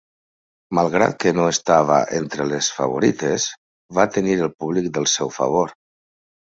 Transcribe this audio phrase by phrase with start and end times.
[0.79, 3.47] Malgrat que no estava entre les favorites,
[4.01, 5.81] va tenir el públic del seu favor.